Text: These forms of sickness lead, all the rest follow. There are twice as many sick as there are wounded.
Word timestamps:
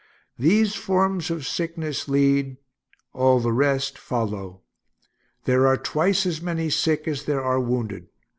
These 0.39 0.73
forms 0.73 1.29
of 1.29 1.45
sickness 1.45 2.09
lead, 2.09 2.57
all 3.13 3.39
the 3.39 3.53
rest 3.53 3.99
follow. 3.99 4.63
There 5.43 5.67
are 5.67 5.77
twice 5.77 6.25
as 6.25 6.41
many 6.41 6.71
sick 6.71 7.07
as 7.07 7.25
there 7.25 7.43
are 7.43 7.59
wounded. 7.59 8.07